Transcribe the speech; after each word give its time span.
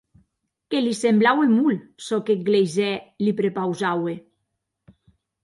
Que 0.73 0.79
li 0.85 0.93
semblaue 0.99 1.45
molt, 1.51 1.83
çò 2.05 2.17
qu’eth 2.25 2.45
gleisèr 2.49 2.95
li 3.25 3.31
prepausaue. 3.41 4.13